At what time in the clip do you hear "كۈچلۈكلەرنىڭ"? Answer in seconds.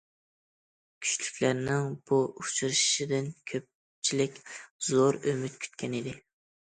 1.05-1.91